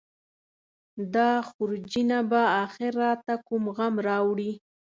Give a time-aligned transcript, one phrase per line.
[1.15, 4.51] دا خورجینه به اخر راته کوم غم راوړي.